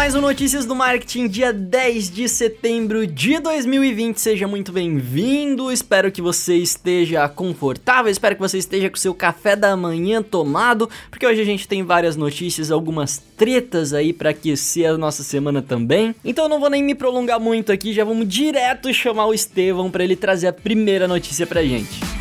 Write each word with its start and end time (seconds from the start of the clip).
Mais 0.00 0.14
um 0.14 0.22
Notícias 0.22 0.64
do 0.64 0.74
Marketing, 0.74 1.28
dia 1.28 1.52
10 1.52 2.10
de 2.10 2.26
setembro 2.26 3.06
de 3.06 3.38
2020. 3.38 4.18
Seja 4.18 4.48
muito 4.48 4.72
bem-vindo. 4.72 5.70
Espero 5.70 6.10
que 6.10 6.22
você 6.22 6.56
esteja 6.56 7.28
confortável, 7.28 8.10
espero 8.10 8.34
que 8.34 8.40
você 8.40 8.56
esteja 8.56 8.88
com 8.88 8.96
seu 8.96 9.12
café 9.12 9.54
da 9.54 9.76
manhã 9.76 10.22
tomado, 10.22 10.88
porque 11.10 11.26
hoje 11.26 11.42
a 11.42 11.44
gente 11.44 11.68
tem 11.68 11.82
várias 11.82 12.16
notícias, 12.16 12.70
algumas 12.70 13.18
tretas 13.36 13.92
aí 13.92 14.14
para 14.14 14.30
aquecer 14.30 14.88
a 14.88 14.96
nossa 14.96 15.22
semana 15.22 15.60
também. 15.60 16.14
Então 16.24 16.46
eu 16.46 16.48
não 16.48 16.60
vou 16.60 16.70
nem 16.70 16.82
me 16.82 16.94
prolongar 16.94 17.38
muito 17.38 17.70
aqui, 17.70 17.92
já 17.92 18.02
vamos 18.02 18.26
direto 18.26 18.94
chamar 18.94 19.26
o 19.26 19.34
Estevão 19.34 19.90
para 19.90 20.02
ele 20.02 20.16
trazer 20.16 20.46
a 20.46 20.52
primeira 20.52 21.06
notícia 21.06 21.46
pra 21.46 21.62
gente. 21.62 22.19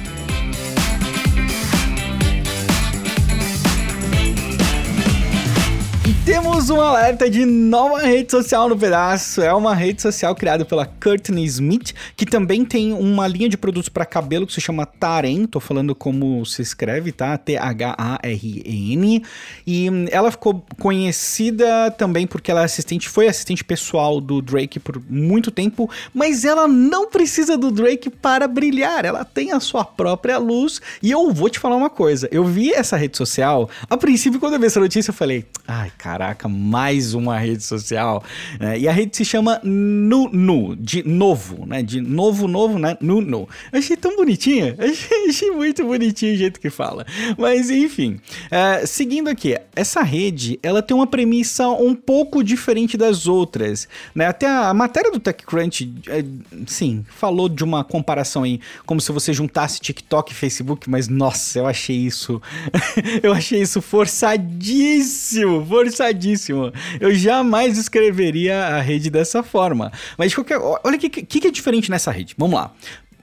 Temos 6.29 6.69
um 6.69 6.79
alerta 6.79 7.27
de 7.27 7.43
nova 7.43 8.01
rede 8.01 8.29
social 8.29 8.69
no 8.69 8.77
pedaço. 8.77 9.41
É 9.41 9.51
uma 9.51 9.73
rede 9.73 9.99
social 9.99 10.35
criada 10.35 10.63
pela 10.63 10.85
Courtney 10.85 11.43
Smith, 11.45 11.91
que 12.15 12.23
também 12.23 12.63
tem 12.63 12.93
uma 12.93 13.27
linha 13.27 13.49
de 13.49 13.57
produtos 13.57 13.89
para 13.89 14.05
cabelo 14.05 14.45
que 14.45 14.53
se 14.53 14.61
chama 14.61 14.85
Taren. 14.85 15.47
Tô 15.47 15.59
falando 15.59 15.95
como 15.95 16.45
se 16.45 16.61
escreve, 16.61 17.11
tá? 17.11 17.35
T-H-A-R-E-N. 17.35 19.23
E 19.66 19.89
ela 20.11 20.30
ficou 20.30 20.63
conhecida 20.80 21.89
também 21.89 22.27
porque 22.27 22.52
ela 22.52 22.61
é 22.61 22.66
assistente, 22.66 23.09
foi 23.09 23.27
assistente 23.27 23.63
pessoal 23.63 24.22
do 24.22 24.39
Drake 24.39 24.80
por 24.80 25.02
muito 25.09 25.50
tempo, 25.50 25.89
mas 26.13 26.45
ela 26.45 26.67
não 26.67 27.09
precisa 27.09 27.57
do 27.57 27.72
Drake 27.72 28.11
para 28.11 28.47
brilhar. 28.47 29.03
Ela 29.03 29.25
tem 29.25 29.52
a 29.52 29.59
sua 29.59 29.83
própria 29.83 30.38
luz. 30.38 30.80
E 31.02 31.09
eu 31.09 31.33
vou 31.33 31.50
te 31.50 31.57
falar 31.57 31.75
uma 31.75 31.89
coisa. 31.89 32.30
Eu 32.31 32.45
vi 32.45 32.72
essa 32.72 32.95
rede 32.95 33.17
social, 33.17 33.67
a 33.89 33.97
princípio, 33.97 34.39
quando 34.39 34.53
eu 34.53 34.59
vi 34.59 34.67
essa 34.67 34.80
notícia, 34.80 35.09
eu 35.09 35.16
falei, 35.16 35.44
ai, 35.67 35.91
cara 35.97 36.19
Caraca, 36.20 36.50
mais 36.50 37.14
uma 37.14 37.38
rede 37.38 37.64
social. 37.64 38.22
É, 38.59 38.78
e 38.78 38.89
a 38.89 38.92
rede 38.92 39.16
se 39.16 39.23
chama 39.23 39.62
Nunu, 39.64 40.75
de 40.75 41.02
novo, 41.02 41.66
né? 41.66 41.81
De 41.81 42.02
novo, 42.02 42.45
novo, 42.45 42.78
né? 42.78 42.98
Nunu. 43.00 43.48
Achei 43.72 43.95
tão 43.95 44.17
bonitinha. 44.17 44.75
Achei, 44.90 45.30
achei 45.30 45.52
muito 45.52 45.86
bonitinho 45.86 46.34
o 46.34 46.36
jeito 46.36 46.59
que 46.59 46.70
fala. 46.70 47.06
Mas 47.38 47.70
enfim, 47.70 48.20
é, 48.52 48.86
seguindo 48.86 49.30
aqui, 49.30 49.58
essa 49.73 50.02
rede 50.02 50.59
ela 50.62 50.81
tem 50.81 50.95
uma 50.97 51.08
premissa 51.08 51.70
um 51.70 51.95
pouco 51.95 52.44
diferente 52.44 52.97
das 52.97 53.25
outras. 53.25 53.88
Né? 54.14 54.25
Até 54.25 54.45
a, 54.45 54.70
a 54.70 54.73
matéria 54.73 55.12
do 55.12 55.22
TechCrunch, 55.22 55.94
é, 56.08 56.25
sim, 56.67 57.06
falou 57.08 57.47
de 57.47 57.64
uma 57.64 57.81
comparação 57.84 58.44
aí, 58.44 58.59
como 58.86 59.00
se 59.00 59.12
você 59.14 59.31
juntasse 59.31 59.80
TikTok 59.80 60.34
e 60.34 60.36
Facebook, 60.36 60.90
mas 60.90 61.08
nossa, 61.08 61.59
eu 61.59 61.66
achei 61.66 61.95
isso. 61.95 62.42
eu 63.23 63.31
achei 63.31 63.62
isso 63.62 63.81
forçadíssimo, 63.81 65.66
forçadíssimo 65.66 65.98
erradíssimo. 66.03 66.72
Eu 67.00 67.14
jamais 67.14 67.78
escreveria 67.78 68.66
a 68.66 68.81
rede 68.81 69.09
dessa 69.09 69.44
forma. 69.44 69.92
Mas 70.17 70.33
qualquer, 70.33 70.58
olha 70.58 70.95
o 70.95 71.00
que, 71.00 71.09
que, 71.09 71.39
que 71.39 71.47
é 71.47 71.52
diferente 71.52 71.89
nessa 71.89 72.11
rede. 72.11 72.36
Vamos 72.38 72.56
lá 72.56 72.73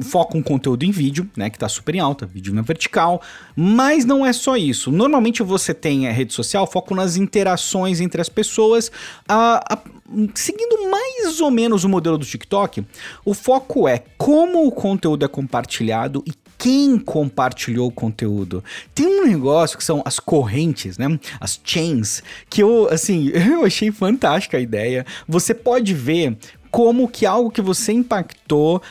foca 0.03 0.37
um 0.37 0.43
conteúdo 0.43 0.85
em 0.85 0.91
vídeo, 0.91 1.29
né, 1.37 1.49
que 1.49 1.57
está 1.57 1.69
super 1.69 1.95
em 1.95 2.01
alta, 2.01 2.27
vídeo 2.27 2.53
na 2.53 2.63
vertical, 2.63 3.23
mas 3.55 4.05
não 4.05 4.27
é 4.27 4.33
só 4.33 4.57
isso. 4.57 4.93
Normalmente 4.93 5.43
você 5.43 5.73
tem 5.73 6.07
a 6.07 6.13
rede 6.13 6.35
social, 6.35 6.67
foco 6.67 6.95
nas 6.95 7.17
interações 7.17 8.01
entre 8.01 8.21
as 8.21 8.29
pessoas, 8.29 8.91
a, 9.27 9.75
a, 9.75 9.79
seguindo 10.35 10.91
mais 10.91 11.41
ou 11.41 11.51
menos 11.51 11.85
o 11.85 11.89
modelo 11.89 12.19
do 12.19 12.27
TikTok, 12.27 12.85
o 13.25 13.35
foco 13.35 13.89
é 13.89 14.03
como 14.19 14.67
o 14.67 14.73
conteúdo 14.73 15.25
é 15.25 15.29
compartilhado 15.29 16.23
e 16.27 16.33
quem 16.59 16.99
compartilhou 16.99 17.89
o 17.89 17.93
conteúdo. 17.93 18.63
Tem 18.95 19.07
um 19.07 19.27
negócio 19.27 19.77
que 19.77 19.85
são 19.85 20.03
as 20.05 20.19
correntes, 20.19 20.99
né? 20.99 21.19
As 21.41 21.61
chains, 21.63 22.23
que 22.49 22.63
eu, 22.63 22.89
assim, 22.91 23.29
eu 23.35 23.65
achei 23.65 23.91
fantástica 23.91 24.57
a 24.57 24.61
ideia. 24.61 25.05
Você 25.29 25.55
pode 25.55 25.95
ver 25.95 26.37
como 26.77 27.09
que 27.09 27.25
algo 27.25 27.51
que 27.51 27.63
você 27.63 27.91
impactou 27.91 28.83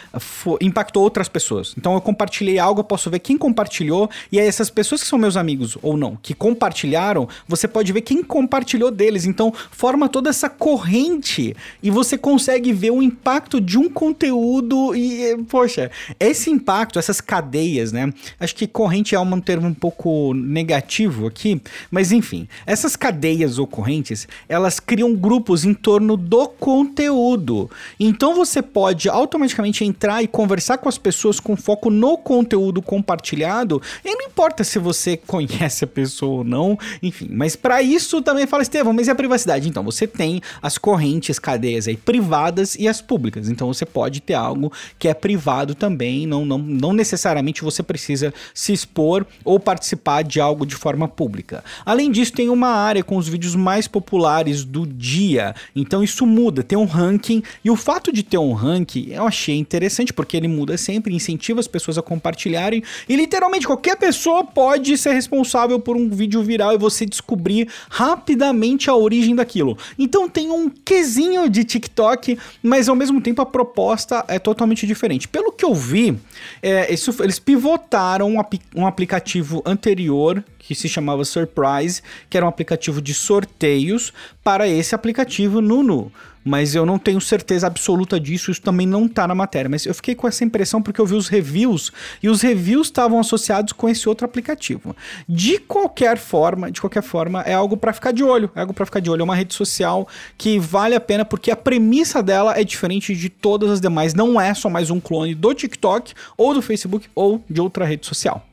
impactou 0.60 1.04
outras 1.04 1.30
pessoas. 1.30 1.76
Então 1.78 1.94
eu 1.94 2.02
compartilhei 2.02 2.58
algo, 2.58 2.80
eu 2.80 2.84
posso 2.84 3.12
ver 3.12 3.20
quem 3.20 3.38
compartilhou 3.38 4.10
e 4.32 4.40
aí 4.40 4.48
essas 4.48 4.72
pessoas 4.72 5.04
que 5.04 5.08
são 5.08 5.20
meus 5.20 5.38
amigos 5.38 5.78
ou 5.84 5.96
não, 5.96 6.16
que 6.16 6.34
compartilharam, 6.34 7.30
você 7.48 7.68
pode 7.68 7.94
ver 7.94 8.02
quem 8.02 8.24
compartilhou 8.24 8.90
deles. 8.90 9.26
Então 9.26 9.54
forma 9.70 10.10
toda 10.10 10.32
essa 10.32 10.50
corrente 10.50 11.56
e 11.84 11.92
você 11.92 12.18
consegue 12.18 12.74
ver 12.74 12.90
o 12.90 13.04
impacto 13.04 13.62
de 13.62 13.78
um 13.78 13.88
conteúdo 13.88 14.96
e 14.96 15.38
poxa, 15.48 15.92
esse 16.20 16.50
impacto, 16.50 16.98
essas 16.98 17.22
cadeias, 17.22 17.92
né? 17.92 18.12
Acho 18.40 18.56
que 18.56 18.66
corrente 18.66 19.14
é 19.14 19.20
um 19.20 19.40
termo 19.40 19.68
um 19.68 19.76
pouco 19.76 20.34
negativo 20.34 21.28
aqui, 21.28 21.62
mas 21.92 22.12
enfim, 22.12 22.48
essas 22.66 22.96
cadeias 22.96 23.60
ou 23.60 23.68
correntes, 23.68 24.28
elas 24.50 24.80
criam 24.80 25.14
grupos 25.14 25.64
em 25.64 25.74
torno 25.76 26.18
do 26.18 26.48
conteúdo. 26.48 27.70
Então 28.00 28.36
você 28.36 28.62
pode 28.62 29.10
automaticamente 29.10 29.84
entrar 29.84 30.24
e 30.24 30.28
conversar 30.28 30.78
com 30.78 30.90
as 30.90 30.98
pessoas 30.98 31.40
com 31.40 31.56
foco 31.56 31.90
no 31.90 32.18
conteúdo 32.18 32.82
compartilhado. 32.82 33.82
E 34.04 34.16
não 34.16 34.28
importa 34.28 34.64
se 34.64 34.80
você 34.80 35.18
conhece 35.26 35.84
a 35.84 35.88
pessoa 35.88 36.38
ou 36.40 36.44
não, 36.44 36.78
enfim. 37.02 37.30
Mas 37.32 37.56
para 37.56 37.82
isso 37.82 38.22
também 38.22 38.48
fala, 38.48 38.64
Estevão, 38.64 38.94
mas 38.94 39.08
e 39.08 39.12
a 39.12 39.16
privacidade? 39.16 39.68
Então 39.68 39.84
você 39.84 40.08
tem 40.08 40.42
as 40.62 40.78
correntes, 40.78 41.40
cadeias 41.40 41.88
aí 41.88 41.98
privadas 41.98 42.76
e 42.76 42.88
as 42.88 43.02
públicas. 43.02 43.50
Então 43.50 43.68
você 43.68 43.86
pode 43.86 44.22
ter 44.22 44.34
algo 44.34 44.72
que 44.98 45.08
é 45.08 45.14
privado 45.14 45.76
também, 45.76 46.28
não, 46.28 46.46
não, 46.46 46.58
não 46.58 46.94
necessariamente 46.94 47.64
você 47.64 47.82
precisa 47.82 48.34
se 48.54 48.74
expor 48.74 49.26
ou 49.44 49.60
participar 49.60 50.24
de 50.24 50.40
algo 50.40 50.66
de 50.66 50.76
forma 50.76 51.08
pública. 51.08 51.64
Além 51.86 52.12
disso, 52.12 52.34
tem 52.34 52.50
uma 52.50 52.70
área 52.70 53.04
com 53.04 53.18
os 53.18 53.28
vídeos 53.28 53.56
mais 53.56 53.88
populares 53.88 54.64
do 54.64 54.86
dia. 54.86 55.56
Então 55.76 56.04
isso 56.04 56.26
muda, 56.26 56.64
tem 56.64 56.78
um 56.78 56.86
ranking 56.86 57.44
e 57.66 57.70
o 57.72 57.76
fato 57.76 58.14
de 58.14 58.22
ter 58.22 58.38
um 58.38 58.54
ranking 58.54 59.08
eu 59.10 59.26
achei 59.26 59.58
interessante, 59.58 60.14
porque 60.14 60.38
ele 60.38 60.48
muda 60.48 60.78
sempre, 60.78 61.16
incentiva 61.16 61.60
as 61.60 61.68
pessoas 61.68 61.98
a 61.98 62.02
compartilharem. 62.04 62.84
E 63.10 63.16
literalmente 63.16 63.66
qualquer 63.66 63.98
pessoa 63.98 64.44
pode 64.44 64.96
ser 65.00 65.14
responsável 65.14 65.80
por 65.80 65.98
um 65.98 66.08
vídeo 66.08 66.44
viral 66.44 66.76
e 66.76 66.78
você 66.78 67.08
descobrir 67.08 67.68
rapidamente 67.90 68.88
a 68.88 68.96
origem 68.96 69.36
daquilo. 69.36 69.76
Então 69.98 70.30
tem 70.30 70.52
um 70.52 70.70
quesinho 70.70 71.50
de 71.50 71.64
TikTok, 71.64 72.38
mas 72.62 72.88
ao 72.88 72.96
mesmo 72.96 73.20
tempo 73.20 73.42
a 73.42 73.46
proposta 73.48 74.24
é 74.28 74.38
totalmente 74.38 74.86
diferente. 74.86 75.28
Pelo 75.28 75.52
que 75.52 75.66
eu 75.66 75.74
vi, 75.74 76.16
é, 76.62 76.94
isso, 76.94 77.16
eles 77.24 77.40
pivotaram 77.40 78.30
um, 78.30 78.40
um 78.76 78.86
aplicativo 78.86 79.64
anterior 79.66 80.44
que 80.60 80.76
se 80.76 80.88
chamava 80.88 81.26
Surprise, 81.26 82.02
que 82.30 82.38
era 82.38 82.46
um 82.46 82.50
aplicativo 82.50 83.02
de 83.02 83.14
sorteios, 83.14 84.14
para 84.44 84.68
esse 84.68 84.94
aplicativo 84.94 85.62
Nunu 85.62 86.12
mas 86.46 86.76
eu 86.76 86.86
não 86.86 87.00
tenho 87.00 87.20
certeza 87.20 87.66
absoluta 87.66 88.20
disso, 88.20 88.52
isso 88.52 88.62
também 88.62 88.86
não 88.86 89.08
tá 89.08 89.28
na 89.28 89.34
matéria, 89.34 89.68
mas 89.68 89.86
eu 89.86 89.96
fiquei 89.96 90.14
com 90.14 90.28
essa 90.28 90.44
impressão 90.44 90.80
porque 90.80 91.02
eu 91.02 91.06
vi 91.06 91.16
os 91.16 91.28
reviews 91.28 91.92
e 92.22 92.30
os 92.30 92.42
reviews 92.42 92.88
estavam 92.88 93.20
associados 93.20 93.74
com 93.74 93.90
esse 93.90 94.08
outro 94.08 94.26
aplicativo. 94.26 94.96
De 95.28 95.58
qualquer 95.58 96.18
forma, 96.18 96.72
de 96.72 96.80
qualquer 96.80 97.02
forma, 97.02 97.42
é 97.42 97.54
algo 97.54 97.76
para 97.76 97.92
ficar 97.92 98.12
de 98.12 98.24
olho, 98.24 98.52
é 98.56 98.62
algo 98.62 98.74
para 98.74 98.86
ficar 98.86 99.00
de 99.00 99.10
olho, 99.10 99.22
é 99.22 99.24
uma 99.24 99.36
rede 99.36 99.56
social 99.56 100.08
que 100.38 100.60
vale 100.60 100.94
a 100.94 101.00
pena 101.00 101.26
porque 101.26 101.50
a 101.50 101.56
premissa 101.56 102.22
dela 102.22 102.60
é 102.60 102.64
diferente 102.64 103.16
de 103.16 103.30
todas 103.30 103.72
as 103.72 103.82
demais, 103.82 104.14
não 104.14 104.40
é 104.40 104.54
só 104.54 104.70
mais 104.70 104.92
um 104.92 105.00
clone 105.00 105.34
do 105.34 105.54
TikTok 105.54 106.14
ou 106.38 106.54
do 106.54 106.62
Facebook 106.62 107.08
ou 107.16 107.44
de 107.50 107.60
outra 107.60 107.86
rede 107.86 108.06
social. 108.06 108.46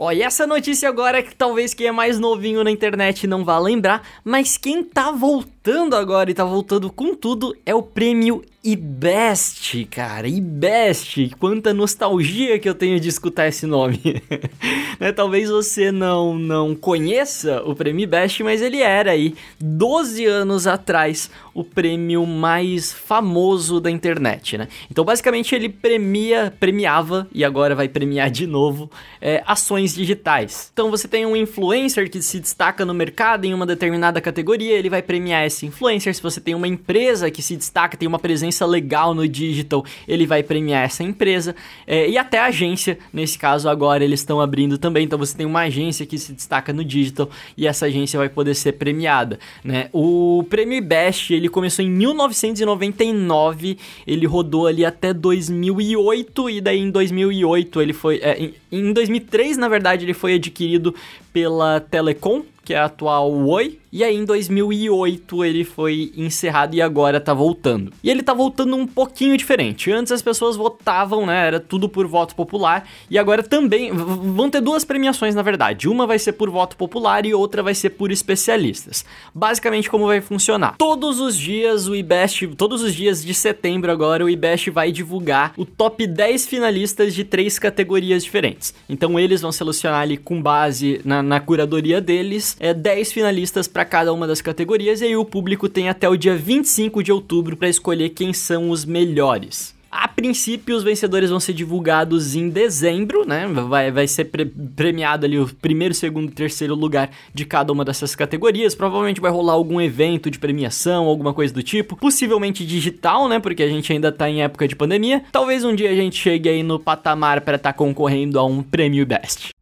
Ó, 0.00 0.12
e 0.12 0.22
essa 0.22 0.46
notícia 0.46 0.88
agora 0.88 1.18
é 1.18 1.22
que 1.22 1.34
talvez 1.34 1.74
quem 1.74 1.88
é 1.88 1.92
mais 1.92 2.20
novinho 2.20 2.62
na 2.62 2.70
internet 2.70 3.26
não 3.26 3.44
vá 3.44 3.58
lembrar, 3.58 4.00
mas 4.22 4.56
quem 4.56 4.84
tá 4.84 5.10
voltando 5.10 5.57
agora 5.96 6.30
e 6.30 6.34
tá 6.34 6.44
voltando 6.44 6.90
com 6.90 7.14
tudo 7.14 7.54
é 7.66 7.74
o 7.74 7.82
prêmio 7.82 8.42
IBEST, 8.62 9.86
cara, 9.86 10.26
IBEST, 10.26 11.30
quanta 11.38 11.72
nostalgia 11.72 12.58
que 12.58 12.68
eu 12.68 12.74
tenho 12.74 12.98
de 12.98 13.08
escutar 13.08 13.46
esse 13.46 13.66
nome. 13.66 14.00
né? 14.98 15.12
Talvez 15.12 15.48
você 15.48 15.92
não, 15.92 16.36
não 16.36 16.74
conheça 16.74 17.62
o 17.64 17.74
prêmio 17.74 18.02
IBEST, 18.02 18.42
mas 18.42 18.60
ele 18.60 18.82
era 18.82 19.12
aí, 19.12 19.34
12 19.60 20.26
anos 20.26 20.66
atrás, 20.66 21.30
o 21.54 21.62
prêmio 21.62 22.26
mais 22.26 22.92
famoso 22.92 23.80
da 23.80 23.90
internet, 23.90 24.58
né? 24.58 24.68
Então, 24.90 25.04
basicamente, 25.04 25.54
ele 25.54 25.68
premia, 25.68 26.52
premiava, 26.58 27.28
e 27.32 27.44
agora 27.44 27.74
vai 27.74 27.88
premiar 27.88 28.28
de 28.28 28.46
novo, 28.46 28.90
é, 29.20 29.42
ações 29.46 29.94
digitais. 29.94 30.70
Então, 30.72 30.90
você 30.90 31.06
tem 31.06 31.24
um 31.24 31.36
influencer 31.36 32.10
que 32.10 32.20
se 32.20 32.40
destaca 32.40 32.84
no 32.84 32.92
mercado 32.92 33.44
em 33.44 33.54
uma 33.54 33.64
determinada 33.64 34.20
categoria, 34.20 34.76
ele 34.76 34.90
vai 34.90 35.00
premiar 35.00 35.46
esse 35.46 35.57
iOS 35.58 35.62
Influencer. 35.64 36.14
Se 36.14 36.22
você 36.22 36.40
tem 36.40 36.54
uma 36.54 36.68
empresa 36.68 37.30
que 37.30 37.42
se 37.42 37.56
destaca, 37.56 37.96
tem 37.96 38.06
uma 38.06 38.18
presença 38.18 38.64
legal 38.66 39.14
no 39.14 39.26
digital, 39.26 39.84
ele 40.06 40.26
vai 40.26 40.42
premiar 40.42 40.84
essa 40.84 41.02
empresa. 41.02 41.54
É, 41.86 42.08
e 42.08 42.16
até 42.16 42.38
agência, 42.38 42.98
nesse 43.12 43.38
caso 43.38 43.68
agora 43.68 44.04
eles 44.04 44.20
estão 44.20 44.40
abrindo 44.40 44.78
também. 44.78 45.04
Então 45.04 45.18
você 45.18 45.36
tem 45.36 45.46
uma 45.46 45.60
agência 45.60 46.06
que 46.06 46.18
se 46.18 46.32
destaca 46.32 46.72
no 46.72 46.84
digital 46.84 47.28
e 47.56 47.66
essa 47.66 47.86
agência 47.86 48.18
vai 48.18 48.28
poder 48.28 48.54
ser 48.54 48.72
premiada. 48.72 49.38
Né? 49.64 49.88
O 49.92 50.44
prêmio 50.48 50.82
Best 50.82 51.32
ele 51.32 51.48
começou 51.48 51.84
em 51.84 51.90
1999, 51.90 53.78
ele 54.06 54.26
rodou 54.26 54.66
ali 54.66 54.84
até 54.84 55.12
2008 55.12 56.50
e 56.50 56.60
daí 56.60 56.78
em 56.78 56.90
2008 56.90 57.82
ele 57.82 57.92
foi. 57.92 58.16
É, 58.16 58.50
em 58.70 58.92
2003, 58.92 59.56
na 59.56 59.68
verdade, 59.68 60.04
ele 60.04 60.14
foi 60.14 60.34
adquirido 60.34 60.94
pela 61.32 61.80
Telecom, 61.80 62.42
que 62.68 62.74
é 62.74 62.78
a 62.78 62.84
atual 62.84 63.32
Oi, 63.32 63.78
e 63.90 64.04
aí 64.04 64.14
em 64.14 64.24
2008 64.24 65.42
ele 65.42 65.64
foi 65.64 66.12
encerrado 66.14 66.74
e 66.74 66.82
agora 66.82 67.18
tá 67.18 67.32
voltando. 67.32 67.90
E 68.04 68.10
ele 68.10 68.22
tá 68.22 68.34
voltando 68.34 68.76
um 68.76 68.86
pouquinho 68.86 69.34
diferente. 69.36 69.90
Antes 69.90 70.12
as 70.12 70.20
pessoas 70.20 70.56
votavam, 70.56 71.24
né? 71.24 71.46
Era 71.46 71.58
tudo 71.58 71.88
por 71.88 72.06
voto 72.06 72.34
popular. 72.34 72.86
E 73.10 73.18
agora 73.18 73.42
também 73.42 73.90
vão 73.90 74.50
ter 74.50 74.60
duas 74.60 74.84
premiações, 74.84 75.34
na 75.34 75.40
verdade. 75.40 75.88
Uma 75.88 76.06
vai 76.06 76.18
ser 76.18 76.32
por 76.32 76.50
voto 76.50 76.76
popular 76.76 77.24
e 77.24 77.32
outra 77.32 77.62
vai 77.62 77.74
ser 77.74 77.90
por 77.90 78.12
especialistas. 78.12 79.06
Basicamente 79.34 79.88
como 79.88 80.06
vai 80.06 80.20
funcionar. 80.20 80.76
Todos 80.76 81.18
os 81.18 81.34
dias 81.34 81.88
o 81.88 81.96
IBEST, 81.96 82.48
todos 82.48 82.82
os 82.82 82.94
dias 82.94 83.24
de 83.24 83.32
setembro 83.32 83.90
agora, 83.90 84.22
o 84.22 84.28
IBEST 84.28 84.68
vai 84.68 84.92
divulgar 84.92 85.54
o 85.56 85.64
top 85.64 86.06
10 86.06 86.46
finalistas 86.46 87.14
de 87.14 87.24
três 87.24 87.58
categorias 87.58 88.22
diferentes. 88.22 88.74
Então 88.86 89.18
eles 89.18 89.40
vão 89.40 89.50
selecionar 89.50 90.02
ali 90.02 90.18
com 90.18 90.42
base 90.42 91.00
na, 91.06 91.22
na 91.22 91.40
curadoria 91.40 92.02
deles, 92.02 92.57
é 92.60 92.74
10 92.74 93.12
finalistas 93.12 93.68
para 93.68 93.84
cada 93.84 94.12
uma 94.12 94.26
das 94.26 94.40
categorias 94.40 95.00
e 95.00 95.04
aí 95.04 95.16
o 95.16 95.24
público 95.24 95.68
tem 95.68 95.88
até 95.88 96.08
o 96.08 96.16
dia 96.16 96.36
25 96.36 97.02
de 97.02 97.12
outubro 97.12 97.56
para 97.56 97.68
escolher 97.68 98.10
quem 98.10 98.32
são 98.32 98.70
os 98.70 98.84
melhores. 98.84 99.76
A 99.90 100.06
princípio, 100.06 100.76
os 100.76 100.82
vencedores 100.82 101.30
vão 101.30 101.40
ser 101.40 101.54
divulgados 101.54 102.34
em 102.34 102.50
dezembro, 102.50 103.26
né? 103.26 103.46
Vai, 103.46 103.90
vai 103.90 104.06
ser 104.06 104.26
pre 104.26 104.44
premiado 104.44 105.24
ali 105.24 105.38
o 105.38 105.48
primeiro, 105.48 105.94
segundo 105.94 106.30
e 106.30 106.34
terceiro 106.34 106.74
lugar 106.74 107.10
de 107.32 107.46
cada 107.46 107.72
uma 107.72 107.86
dessas 107.86 108.14
categorias. 108.14 108.74
Provavelmente 108.74 109.20
vai 109.20 109.30
rolar 109.30 109.54
algum 109.54 109.80
evento 109.80 110.30
de 110.30 110.38
premiação, 110.38 111.06
alguma 111.06 111.32
coisa 111.32 111.54
do 111.54 111.62
tipo. 111.62 111.96
Possivelmente 111.96 112.66
digital, 112.66 113.28
né? 113.28 113.40
Porque 113.40 113.62
a 113.62 113.68
gente 113.68 113.90
ainda 113.90 114.12
tá 114.12 114.28
em 114.28 114.42
época 114.42 114.68
de 114.68 114.76
pandemia. 114.76 115.22
Talvez 115.32 115.64
um 115.64 115.74
dia 115.74 115.90
a 115.90 115.94
gente 115.94 116.16
chegue 116.16 116.50
aí 116.50 116.62
no 116.62 116.78
patamar 116.78 117.40
para 117.40 117.56
estar 117.56 117.72
tá 117.72 117.76
concorrendo 117.76 118.38
a 118.38 118.44
um 118.44 118.62
prêmio 118.62 119.06
Best. 119.06 119.54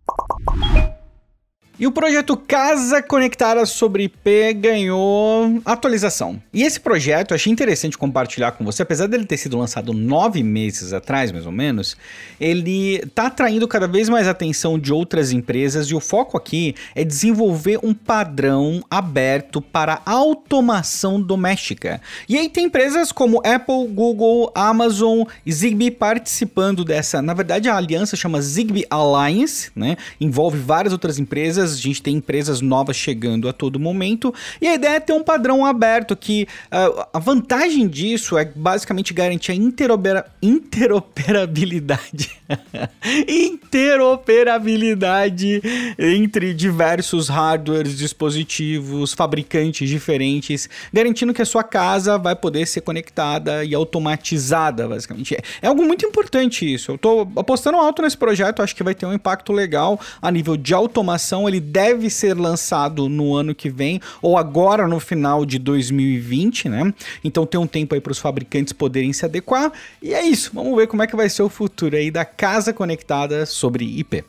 E 1.78 1.86
o 1.86 1.92
projeto 1.92 2.38
Casa 2.38 3.02
Conectada 3.02 3.66
sobre 3.66 4.04
IP 4.04 4.54
ganhou 4.54 5.60
atualização. 5.62 6.40
E 6.50 6.62
esse 6.62 6.80
projeto 6.80 7.32
eu 7.32 7.34
achei 7.34 7.52
interessante 7.52 7.98
compartilhar 7.98 8.52
com 8.52 8.64
você, 8.64 8.82
apesar 8.82 9.06
dele 9.06 9.26
ter 9.26 9.36
sido 9.36 9.58
lançado 9.58 9.92
nove 9.92 10.42
meses 10.42 10.94
atrás, 10.94 11.30
mais 11.30 11.44
ou 11.44 11.52
menos, 11.52 11.94
ele 12.40 12.94
está 13.04 13.26
atraindo 13.26 13.68
cada 13.68 13.86
vez 13.86 14.08
mais 14.08 14.26
atenção 14.26 14.78
de 14.78 14.90
outras 14.90 15.32
empresas 15.32 15.88
e 15.88 15.94
o 15.94 16.00
foco 16.00 16.38
aqui 16.38 16.74
é 16.94 17.04
desenvolver 17.04 17.78
um 17.82 17.92
padrão 17.92 18.82
aberto 18.90 19.60
para 19.60 20.00
automação 20.06 21.20
doméstica. 21.20 22.00
E 22.26 22.38
aí 22.38 22.48
tem 22.48 22.64
empresas 22.64 23.12
como 23.12 23.42
Apple, 23.44 23.86
Google, 23.88 24.50
Amazon 24.54 25.24
e 25.44 25.52
Zigbee 25.52 25.90
participando 25.90 26.86
dessa. 26.86 27.20
Na 27.20 27.34
verdade, 27.34 27.68
a 27.68 27.76
aliança 27.76 28.16
chama 28.16 28.40
Zigbee 28.40 28.86
Alliance, 28.88 29.70
né? 29.76 29.98
Envolve 30.18 30.58
várias 30.58 30.94
outras 30.94 31.18
empresas 31.18 31.65
empresas, 31.66 31.78
a 31.78 31.82
gente 31.82 32.02
tem 32.02 32.16
empresas 32.16 32.60
novas 32.60 32.96
chegando 32.96 33.48
a 33.48 33.52
todo 33.52 33.78
momento, 33.78 34.34
e 34.60 34.66
a 34.66 34.74
ideia 34.74 34.96
é 34.96 35.00
ter 35.00 35.12
um 35.12 35.22
padrão 35.22 35.64
aberto, 35.64 36.16
que 36.16 36.48
uh, 36.66 37.06
a 37.12 37.18
vantagem 37.18 37.86
disso 37.88 38.38
é 38.38 38.44
basicamente 38.44 39.12
garantir 39.12 39.50
a 39.52 39.54
interopera 39.54 40.26
interoperabilidade. 40.40 42.30
interoperabilidade 43.28 45.60
entre 45.98 46.54
diversos 46.54 47.28
hardwares, 47.28 47.98
dispositivos, 47.98 49.12
fabricantes 49.12 49.88
diferentes, 49.88 50.70
garantindo 50.92 51.34
que 51.34 51.42
a 51.42 51.46
sua 51.46 51.64
casa 51.64 52.16
vai 52.18 52.36
poder 52.36 52.66
ser 52.66 52.82
conectada 52.82 53.64
e 53.64 53.74
automatizada, 53.74 54.86
basicamente. 54.88 55.34
É, 55.34 55.40
é 55.62 55.66
algo 55.66 55.84
muito 55.84 56.06
importante 56.06 56.72
isso. 56.72 56.92
Eu 56.92 56.96
estou 56.96 57.30
apostando 57.36 57.78
alto 57.78 58.02
nesse 58.02 58.16
projeto, 58.16 58.62
acho 58.62 58.74
que 58.74 58.82
vai 58.82 58.94
ter 58.94 59.04
um 59.06 59.12
impacto 59.12 59.52
legal 59.52 60.00
a 60.20 60.30
nível 60.30 60.56
de 60.56 60.74
automação. 60.74 61.48
Ele 61.48 61.55
ele 61.56 61.60
deve 61.60 62.10
ser 62.10 62.34
lançado 62.34 63.08
no 63.08 63.34
ano 63.34 63.54
que 63.54 63.70
vem 63.70 64.00
ou 64.20 64.36
agora 64.36 64.86
no 64.86 65.00
final 65.00 65.46
de 65.46 65.58
2020, 65.58 66.68
né? 66.68 66.94
Então 67.24 67.46
tem 67.46 67.58
um 67.58 67.66
tempo 67.66 67.94
aí 67.94 68.00
para 68.00 68.12
os 68.12 68.18
fabricantes 68.18 68.72
poderem 68.72 69.12
se 69.12 69.24
adequar. 69.24 69.72
E 70.02 70.14
é 70.14 70.22
isso. 70.22 70.50
Vamos 70.54 70.76
ver 70.76 70.86
como 70.86 71.02
é 71.02 71.06
que 71.06 71.16
vai 71.16 71.28
ser 71.28 71.42
o 71.42 71.48
futuro 71.48 71.96
aí 71.96 72.10
da 72.10 72.24
casa 72.24 72.72
conectada 72.72 73.46
sobre 73.46 73.84
IP. 73.84 74.24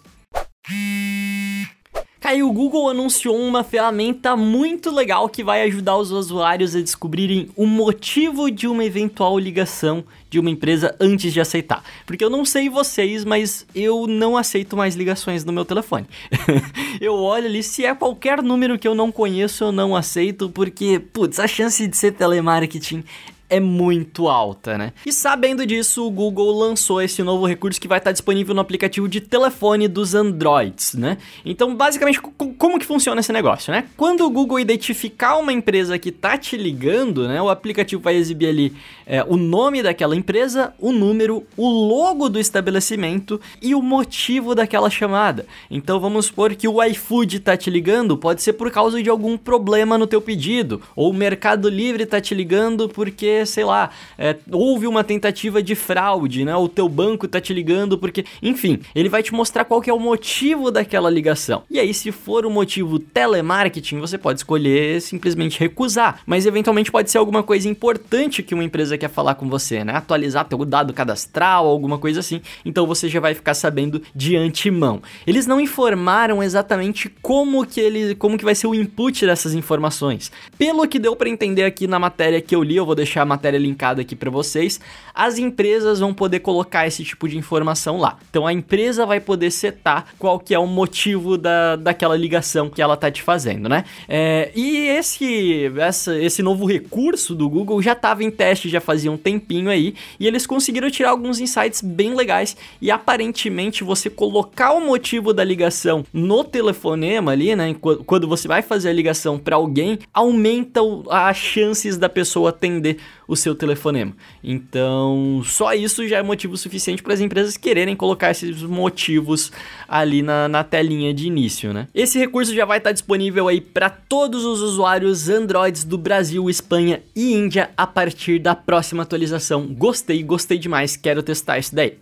Aí 2.28 2.44
o 2.44 2.52
Google 2.52 2.90
anunciou 2.90 3.40
uma 3.40 3.64
ferramenta 3.64 4.36
muito 4.36 4.92
legal 4.92 5.30
que 5.30 5.46
vai 5.46 5.62
ajudar 5.62 5.96
os 5.96 6.12
usuários 6.12 6.76
a 6.76 6.82
descobrirem 6.82 7.48
o 7.56 7.66
motivo 7.66 8.52
de 8.52 8.68
uma 8.68 8.84
eventual 8.84 9.40
ligação 9.40 10.04
de 10.30 10.38
uma 10.38 10.50
empresa 10.50 10.94
antes 11.00 11.32
de 11.32 11.40
aceitar. 11.40 11.82
Porque 12.06 12.22
eu 12.22 12.30
não 12.30 12.44
sei 12.44 12.68
vocês, 12.68 13.24
mas 13.24 13.66
eu 13.74 14.08
não 14.08 14.36
aceito 14.36 14.76
mais 14.76 14.94
ligações 14.94 15.46
no 15.46 15.54
meu 15.54 15.64
telefone. 15.64 16.06
eu 17.00 17.14
olho 17.14 17.46
ali, 17.46 17.64
se 17.64 17.86
é 17.86 17.96
qualquer 17.96 18.44
número 18.44 18.78
que 18.78 18.90
eu 18.90 18.94
não 18.94 19.10
conheço, 19.10 19.64
eu 19.64 19.72
não 19.72 19.96
aceito, 19.96 20.50
porque, 20.50 21.00
putz, 21.00 21.40
a 21.40 21.48
chance 21.48 21.88
de 21.88 21.96
ser 21.96 22.12
telemarketing 22.12 23.06
é 23.50 23.60
muito 23.60 24.28
alta, 24.28 24.78
né? 24.78 24.92
E 25.06 25.14
sabendo 25.14 25.66
disso, 25.66 26.06
o 26.06 26.12
Google 26.12 26.52
lançou 26.52 27.02
esse 27.02 27.24
novo 27.24 27.46
recurso 27.46 27.80
que 27.80 27.88
vai 27.88 27.98
estar 27.98 28.12
disponível 28.12 28.54
no 28.54 28.60
aplicativo 28.60 29.08
de 29.08 29.22
telefone 29.22 29.88
dos 29.88 30.14
Androids, 30.14 30.94
né? 30.94 31.18
Então, 31.46 31.74
basicamente, 31.74 32.20
como 32.20 32.78
que 32.78 32.86
funciona 32.86 33.22
esse 33.22 33.32
negócio, 33.32 33.72
né? 33.72 33.86
Quando 33.96 34.26
o 34.26 34.30
Google 34.30 34.60
identificar 34.60 35.38
uma 35.38 35.54
empresa 35.54 35.98
que 35.98 36.12
tá 36.12 36.38
te 36.38 36.58
ligando, 36.58 37.28
né? 37.28 37.42
O 37.42 37.50
aplicativo 37.50 38.02
vai 38.02 38.16
exibir 38.16 38.50
ali 38.50 38.76
é, 39.06 39.24
o 39.24 39.38
nome 39.38 39.82
daquela 39.82 40.16
empresa, 40.16 40.74
o 40.78 40.92
número, 40.92 41.46
o 41.56 41.70
logo 41.70 42.28
do 42.28 42.40
estabelecimento 42.40 43.40
e 43.62 43.74
o 43.74 43.82
motivo 43.82 44.54
daquela 44.54 44.90
chamada. 44.90 45.46
Então, 45.72 46.00
vamos 46.02 46.26
supor 46.26 46.54
que 46.54 46.68
o 46.68 46.84
iFood 46.84 47.40
tá 47.40 47.56
te 47.56 47.70
ligando, 47.70 48.18
pode 48.18 48.42
ser 48.42 48.54
por 48.54 48.70
causa 48.72 49.02
de 49.02 49.10
algum 49.10 49.38
problema 49.38 49.98
no 49.98 50.06
teu 50.06 50.22
pedido, 50.22 50.82
ou 50.96 51.12
o 51.12 51.14
Mercado 51.14 51.70
Livre 51.70 52.06
tá 52.06 52.20
te 52.20 52.36
ligando 52.36 52.90
porque 52.90 53.37
sei 53.45 53.63
lá, 53.63 53.89
é, 54.18 54.36
houve 54.51 54.88
uma 54.88 55.04
tentativa 55.04 55.62
de 55.62 55.75
fraude, 55.75 56.44
né? 56.45 56.56
O 56.56 56.68
teu 56.68 56.88
banco 56.89 57.28
tá 57.28 57.39
te 57.39 57.54
ligando 57.54 57.98
porque, 57.98 58.25
enfim, 58.42 58.80
ele 58.95 59.10
vai 59.10 59.22
te 59.24 59.34
mostrar 59.34 59.66
qual 59.66 59.81
que 59.81 59.90
é 59.90 59.94
o 59.94 60.00
motivo 60.00 60.71
daquela 60.71 61.09
ligação. 61.09 61.64
E 61.69 61.80
aí, 61.80 61.94
se 61.94 62.12
for 62.12 62.45
o 62.45 62.50
motivo 62.50 63.00
telemarketing, 63.00 64.00
você 64.00 64.18
pode 64.18 64.40
escolher 64.40 65.02
simplesmente 65.02 65.59
recusar, 65.59 66.21
mas 66.26 66.45
eventualmente 66.45 66.92
pode 66.92 67.12
ser 67.12 67.18
alguma 67.18 67.44
coisa 67.44 67.68
importante 67.68 68.44
que 68.44 68.54
uma 68.54 68.64
empresa 68.64 68.97
quer 68.97 69.09
falar 69.09 69.35
com 69.35 69.50
você, 69.50 69.83
né? 69.83 69.94
Atualizar 69.94 70.45
teu 70.45 70.64
dado 70.66 70.94
cadastral, 70.94 71.68
alguma 71.68 71.97
coisa 71.97 72.19
assim. 72.19 72.42
Então 72.66 72.85
você 72.85 73.07
já 73.09 73.19
vai 73.19 73.33
ficar 73.33 73.54
sabendo 73.54 74.02
de 74.16 74.35
antemão. 74.35 75.02
Eles 75.26 75.45
não 75.45 75.59
informaram 75.59 76.42
exatamente 76.42 77.09
como 77.21 77.66
que 77.66 77.80
ele, 77.80 78.16
como 78.16 78.38
que 78.38 78.45
vai 78.45 78.56
ser 78.56 78.68
o 78.68 78.76
input 78.76 79.26
dessas 79.26 79.54
informações. 79.54 80.31
Pelo 80.57 80.88
que 80.88 81.00
deu 81.00 81.16
para 81.16 81.30
entender 81.30 81.64
aqui 81.64 81.88
na 81.88 82.00
matéria 82.00 82.42
que 82.42 82.56
eu 82.56 82.64
li, 82.64 82.76
eu 82.76 82.85
vou 82.85 82.95
deixar 82.95 83.26
matéria 83.28 83.60
linkada 83.60 84.02
aqui 84.02 84.16
para 84.16 84.31
vocês, 84.31 84.80
as 85.14 85.38
empresas 85.38 86.00
vão 86.00 86.14
poder 86.14 86.40
colocar 86.40 86.88
esse 86.88 87.04
tipo 87.04 87.28
de 87.28 87.38
informação 87.38 87.98
lá. 87.98 88.18
Então 88.30 88.48
a 88.48 88.54
empresa 88.54 89.06
vai 89.06 89.19
poder 89.19 89.52
setar 89.52 90.07
qual 90.18 90.40
que 90.40 90.54
é 90.56 90.60
o 90.60 90.66
motivo 90.66 91.38
da, 91.38 91.76
daquela 91.76 92.18
ligação 92.18 92.69
que 92.69 92.81
ela 92.81 92.98
tá 92.98 93.12
te 93.12 93.22
fazendo, 93.22 93.69
né? 93.69 93.84
É, 94.07 94.52
e 94.56 94.88
esse, 94.88 95.72
essa, 95.78 96.18
esse 96.18 96.42
novo 96.42 96.66
recurso 96.66 97.36
do 97.36 97.50
Google 97.50 97.81
já 97.81 97.94
estava 97.94 98.24
em 98.24 98.31
teste 98.31 98.69
já 98.69 98.81
fazia 98.81 99.12
um 99.12 99.18
tempinho 99.18 99.69
aí 99.69 99.94
e 100.19 100.28
eles 100.28 100.48
conseguiram 100.48 100.90
tirar 100.90 101.12
alguns 101.12 101.40
insights 101.40 101.81
bem 101.81 102.16
legais 102.16 102.56
e 102.81 102.90
aparentemente 102.90 103.84
você 103.84 104.10
colocar 104.10 104.72
o 104.74 104.81
motivo 104.81 105.34
da 105.34 105.44
ligação 105.44 106.06
no 106.14 106.44
telefonema 106.44 107.31
ali, 107.31 107.56
né? 107.56 107.76
Quando 108.06 108.28
você 108.28 108.48
vai 108.48 108.62
fazer 108.62 108.90
a 108.90 108.94
ligação 108.94 109.38
para 109.38 109.56
alguém, 109.56 110.00
aumenta 110.14 110.80
as 111.10 111.38
chances 111.38 111.98
da 111.98 112.10
pessoa 112.10 112.50
atender 112.50 112.98
o 113.28 113.36
seu 113.36 113.54
telefonema. 113.54 114.16
Então, 114.44 115.42
só 115.46 115.74
isso 115.74 116.07
já 116.07 116.18
é 116.18 116.24
motivo 116.24 116.56
suficiente 116.56 117.04
para 117.04 117.14
as 117.14 117.19
empresas 117.19 117.57
quererem 117.57 117.96
colocar 117.96 118.31
esses 118.31 118.62
motivos 118.64 119.52
ali 119.88 120.22
na, 120.22 120.48
na 120.48 120.64
telinha 120.64 121.14
de 121.14 121.28
início, 121.28 121.74
né? 121.74 121.88
Esse 121.94 122.18
recurso 122.18 122.56
já 122.56 122.66
vai 122.66 122.78
estar 122.78 122.92
disponível 122.92 123.48
aí 123.48 123.60
para 123.60 123.90
todos 123.90 124.46
os 124.46 124.62
usuários 124.62 125.28
Androids 125.28 125.84
do 125.84 125.98
Brasil, 125.98 126.50
Espanha 126.50 127.02
e 127.16 127.34
Índia 127.34 127.69
a 127.76 127.86
partir 127.86 128.40
da 128.40 128.56
próxima 128.56 129.04
atualização. 129.04 129.68
Gostei, 129.68 130.24
gostei 130.24 130.57
demais, 130.57 130.96
quero 130.96 131.22
testar 131.22 131.60
isso 131.60 131.76
daí. 131.76 131.98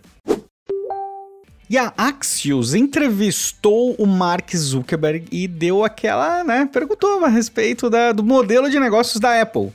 E 1.68 1.76
a 1.76 1.92
Axios 1.96 2.74
entrevistou 2.74 3.96
o 3.98 4.06
Mark 4.06 4.54
Zuckerberg 4.54 5.26
e 5.32 5.48
deu 5.48 5.84
aquela, 5.84 6.44
né, 6.44 6.68
perguntou 6.72 7.24
a 7.24 7.28
respeito 7.28 7.90
da, 7.90 8.12
do 8.12 8.22
modelo 8.22 8.70
de 8.70 8.78
negócios 8.78 9.18
da 9.18 9.42
Apple. 9.42 9.72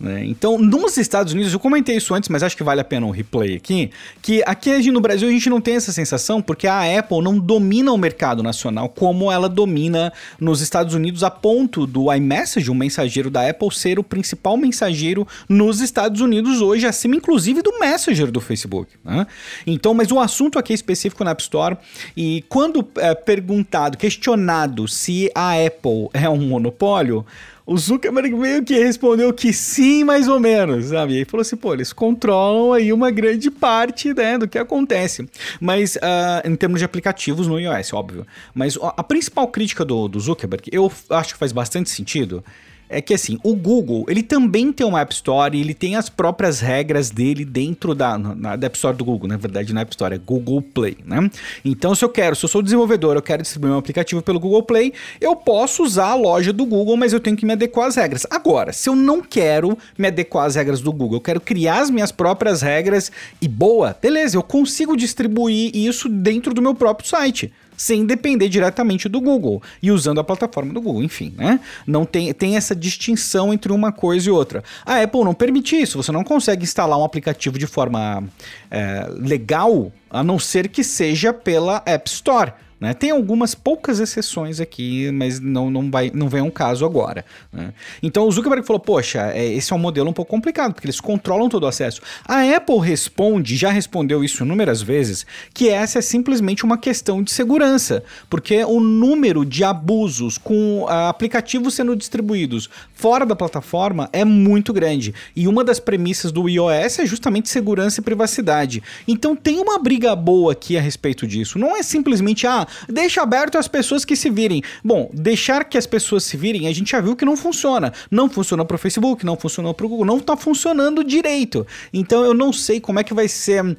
Né? 0.00 0.24
Então, 0.26 0.58
nos 0.58 0.96
Estados 0.96 1.32
Unidos, 1.32 1.52
eu 1.52 1.58
comentei 1.58 1.96
isso 1.96 2.14
antes, 2.14 2.28
mas 2.28 2.42
acho 2.42 2.56
que 2.56 2.62
vale 2.62 2.80
a 2.80 2.84
pena 2.84 3.06
um 3.06 3.10
replay 3.10 3.56
aqui, 3.56 3.90
que 4.22 4.42
aqui 4.46 4.90
no 4.90 5.00
Brasil 5.00 5.28
a 5.28 5.32
gente 5.32 5.50
não 5.50 5.60
tem 5.60 5.74
essa 5.74 5.92
sensação 5.92 6.40
porque 6.40 6.66
a 6.66 6.98
Apple 6.98 7.20
não 7.20 7.38
domina 7.38 7.92
o 7.92 7.98
mercado 7.98 8.42
nacional 8.42 8.88
como 8.88 9.30
ela 9.30 9.48
domina 9.48 10.12
nos 10.40 10.60
Estados 10.60 10.94
Unidos 10.94 11.24
a 11.24 11.30
ponto 11.30 11.86
do 11.86 12.12
iMessage, 12.12 12.70
o 12.70 12.74
mensageiro 12.74 13.30
da 13.30 13.48
Apple, 13.48 13.74
ser 13.74 13.98
o 13.98 14.04
principal 14.04 14.56
mensageiro 14.56 15.26
nos 15.48 15.80
Estados 15.80 16.20
Unidos 16.20 16.60
hoje, 16.60 16.86
acima 16.86 17.16
inclusive 17.16 17.60
do 17.62 17.78
Messenger 17.80 18.30
do 18.30 18.40
Facebook. 18.40 18.92
Né? 19.04 19.26
Então, 19.66 19.94
mas 19.94 20.12
o 20.12 20.20
assunto 20.20 20.58
aqui 20.58 20.72
é 20.72 20.74
específico 20.74 21.24
na 21.24 21.32
App 21.32 21.42
Store 21.42 21.76
e 22.16 22.44
quando 22.48 22.86
é, 22.96 23.14
perguntado, 23.14 23.98
questionado 23.98 24.86
se 24.86 25.30
a 25.34 25.54
Apple 25.54 26.08
é 26.12 26.28
um 26.28 26.48
monopólio, 26.48 27.26
o 27.68 27.76
Zuckerberg 27.76 28.34
meio 28.34 28.64
que 28.64 28.82
respondeu 28.82 29.30
que 29.30 29.52
sim, 29.52 30.02
mais 30.02 30.26
ou 30.26 30.40
menos, 30.40 30.86
sabe? 30.86 31.20
E 31.20 31.24
falou 31.26 31.42
assim, 31.42 31.54
pô, 31.54 31.74
eles 31.74 31.92
controlam 31.92 32.72
aí 32.72 32.94
uma 32.94 33.10
grande 33.10 33.50
parte, 33.50 34.14
né, 34.14 34.38
do 34.38 34.48
que 34.48 34.56
acontece. 34.56 35.28
Mas, 35.60 35.96
uh, 35.96 36.48
em 36.48 36.56
termos 36.56 36.78
de 36.78 36.86
aplicativos 36.86 37.46
no 37.46 37.60
iOS, 37.60 37.92
óbvio. 37.92 38.26
Mas 38.54 38.78
a 38.96 39.04
principal 39.04 39.48
crítica 39.48 39.84
do, 39.84 40.08
do 40.08 40.18
Zuckerberg, 40.18 40.70
eu 40.72 40.90
acho 41.10 41.34
que 41.34 41.38
faz 41.38 41.52
bastante 41.52 41.90
sentido, 41.90 42.42
é 42.88 43.00
que 43.00 43.14
assim, 43.14 43.38
o 43.42 43.54
Google, 43.54 44.06
ele 44.08 44.22
também 44.22 44.72
tem 44.72 44.86
uma 44.86 45.00
App 45.00 45.12
Store 45.12 45.58
ele 45.58 45.74
tem 45.74 45.96
as 45.96 46.08
próprias 46.08 46.60
regras 46.60 47.10
dele 47.10 47.44
dentro 47.44 47.94
da, 47.94 48.16
na, 48.18 48.56
da 48.56 48.66
App 48.66 48.76
Store 48.76 48.96
do 48.96 49.04
Google, 49.04 49.28
na 49.28 49.36
verdade 49.36 49.72
na 49.72 49.82
App 49.82 49.92
Store, 49.92 50.14
é 50.14 50.18
Google 50.18 50.62
Play, 50.62 50.96
né? 51.04 51.30
Então 51.64 51.94
se 51.94 52.04
eu 52.04 52.08
quero, 52.08 52.34
se 52.34 52.44
eu 52.44 52.48
sou 52.48 52.62
desenvolvedor, 52.62 53.16
eu 53.16 53.22
quero 53.22 53.42
distribuir 53.42 53.72
um 53.72 53.78
aplicativo 53.78 54.22
pelo 54.22 54.40
Google 54.40 54.62
Play, 54.62 54.92
eu 55.20 55.36
posso 55.36 55.82
usar 55.82 56.08
a 56.08 56.14
loja 56.14 56.52
do 56.52 56.64
Google, 56.64 56.96
mas 56.96 57.12
eu 57.12 57.20
tenho 57.20 57.36
que 57.36 57.46
me 57.46 57.52
adequar 57.52 57.88
às 57.88 57.96
regras. 57.96 58.26
Agora, 58.30 58.72
se 58.72 58.88
eu 58.88 58.96
não 58.96 59.20
quero 59.20 59.76
me 59.96 60.08
adequar 60.08 60.46
às 60.46 60.54
regras 60.54 60.80
do 60.80 60.92
Google, 60.92 61.16
eu 61.16 61.22
quero 61.22 61.40
criar 61.40 61.80
as 61.80 61.90
minhas 61.90 62.12
próprias 62.12 62.62
regras 62.62 63.12
e 63.40 63.48
boa, 63.48 63.96
beleza, 64.00 64.36
eu 64.36 64.42
consigo 64.42 64.96
distribuir 64.96 65.74
isso 65.74 66.08
dentro 66.08 66.54
do 66.54 66.62
meu 66.62 66.74
próprio 66.74 67.08
site 67.08 67.52
sem 67.78 68.04
depender 68.04 68.48
diretamente 68.48 69.08
do 69.08 69.20
Google 69.20 69.62
e 69.80 69.90
usando 69.92 70.18
a 70.18 70.24
plataforma 70.24 70.74
do 70.74 70.80
Google, 70.80 71.02
enfim, 71.02 71.32
né? 71.36 71.60
Não 71.86 72.04
tem, 72.04 72.34
tem 72.34 72.56
essa 72.56 72.74
distinção 72.74 73.54
entre 73.54 73.72
uma 73.72 73.92
coisa 73.92 74.28
e 74.28 74.32
outra. 74.32 74.64
A 74.84 75.00
Apple 75.00 75.22
não 75.22 75.32
permite 75.32 75.80
isso, 75.80 76.02
você 76.02 76.10
não 76.10 76.24
consegue 76.24 76.64
instalar 76.64 76.98
um 76.98 77.04
aplicativo 77.04 77.56
de 77.58 77.66
forma 77.66 78.24
é, 78.70 79.06
legal 79.16 79.92
a 80.10 80.24
não 80.24 80.38
ser 80.38 80.68
que 80.68 80.82
seja 80.82 81.32
pela 81.32 81.82
App 81.86 82.10
Store. 82.10 82.52
Né? 82.80 82.94
Tem 82.94 83.10
algumas 83.10 83.54
poucas 83.54 83.98
exceções 83.98 84.60
aqui, 84.60 85.10
mas 85.10 85.40
não, 85.40 85.70
não, 85.70 85.90
vai, 85.90 86.10
não 86.14 86.28
vem 86.28 86.42
um 86.42 86.50
caso 86.50 86.84
agora. 86.84 87.24
Né? 87.52 87.72
Então 88.02 88.26
o 88.26 88.30
Zuckerberg 88.30 88.66
falou: 88.66 88.80
Poxa, 88.80 89.32
é, 89.32 89.44
esse 89.46 89.72
é 89.72 89.76
um 89.76 89.78
modelo 89.78 90.10
um 90.10 90.12
pouco 90.12 90.30
complicado, 90.30 90.74
porque 90.74 90.86
eles 90.86 91.00
controlam 91.00 91.48
todo 91.48 91.64
o 91.64 91.66
acesso. 91.66 92.00
A 92.26 92.42
Apple 92.56 92.78
responde, 92.78 93.56
já 93.56 93.70
respondeu 93.70 94.22
isso 94.22 94.44
inúmeras 94.44 94.80
vezes, 94.80 95.26
que 95.52 95.68
essa 95.68 95.98
é 95.98 96.02
simplesmente 96.02 96.64
uma 96.64 96.78
questão 96.78 97.22
de 97.22 97.32
segurança, 97.32 98.04
porque 98.30 98.64
o 98.64 98.80
número 98.80 99.44
de 99.44 99.64
abusos 99.64 100.38
com 100.38 100.84
uh, 100.84 101.08
aplicativos 101.08 101.74
sendo 101.74 101.96
distribuídos 101.96 102.70
fora 102.94 103.24
da 103.24 103.34
plataforma 103.34 104.08
é 104.12 104.24
muito 104.24 104.72
grande. 104.72 105.14
E 105.34 105.48
uma 105.48 105.64
das 105.64 105.80
premissas 105.80 106.30
do 106.30 106.48
iOS 106.48 106.98
é 106.98 107.06
justamente 107.06 107.48
segurança 107.48 108.00
e 108.00 108.04
privacidade. 108.04 108.82
Então 109.06 109.34
tem 109.34 109.58
uma 109.60 109.78
briga 109.78 110.14
boa 110.14 110.52
aqui 110.52 110.76
a 110.76 110.80
respeito 110.80 111.26
disso. 111.26 111.58
Não 111.58 111.76
é 111.76 111.82
simplesmente, 111.82 112.46
ah, 112.46 112.67
deixa 112.88 113.22
aberto 113.22 113.58
as 113.58 113.68
pessoas 113.68 114.04
que 114.04 114.16
se 114.16 114.30
virem. 114.30 114.62
Bom, 114.84 115.10
deixar 115.12 115.64
que 115.64 115.78
as 115.78 115.86
pessoas 115.86 116.24
se 116.24 116.36
virem, 116.36 116.66
a 116.66 116.72
gente 116.72 116.90
já 116.90 117.00
viu 117.00 117.16
que 117.16 117.24
não 117.24 117.36
funciona. 117.36 117.92
Não 118.10 118.28
funcionou 118.28 118.66
para 118.66 118.76
o 118.76 118.78
Facebook, 118.78 119.24
não 119.24 119.36
funcionou 119.36 119.74
para 119.74 119.86
o 119.86 119.88
Google, 119.88 120.06
não 120.06 120.18
está 120.18 120.36
funcionando 120.36 121.04
direito. 121.04 121.66
Então 121.92 122.24
eu 122.24 122.34
não 122.34 122.52
sei 122.52 122.80
como 122.80 122.98
é 122.98 123.04
que 123.04 123.14
vai 123.14 123.28
ser 123.28 123.76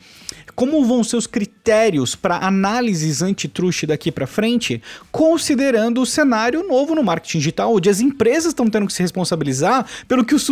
como 0.56 0.84
vão 0.84 1.06
ser 1.06 1.16
os 1.16 1.26
critérios 1.26 1.59
para 2.16 2.38
análises 2.38 3.22
antitruste 3.22 3.86
daqui 3.86 4.12
para 4.12 4.26
frente, 4.26 4.82
considerando 5.12 6.02
o 6.02 6.06
cenário 6.06 6.68
novo 6.68 6.96
no 6.96 7.04
marketing 7.04 7.40
digital, 7.40 7.74
onde 7.74 7.90
as 7.90 8.00
empresas 8.00 8.48
estão 8.48 8.70
tendo 8.70 8.88
que 8.88 8.94
se 8.94 9.02
responsabilizar 9.02 9.86
pelo 10.08 10.26
que, 10.26 10.34
os, 10.34 10.48